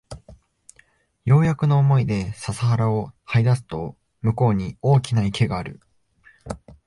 [1.25, 5.79] ようやくの思いで笹原を這い出すと向こうに大きな池がある